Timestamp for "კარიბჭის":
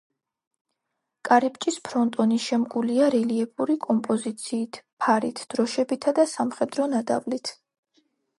1.27-1.75